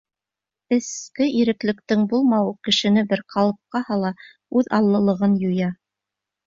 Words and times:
Эске 0.77 1.27
иреклектең 1.41 2.07
булмауы 2.13 2.57
кешене 2.69 3.05
бер 3.13 3.25
ҡалыпҡа 3.35 3.85
һала, 3.93 4.15
үҙ 4.61 4.75
аллылығын 4.81 5.41
юя. 5.53 5.75